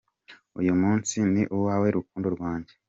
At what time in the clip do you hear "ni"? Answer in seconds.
1.33-1.43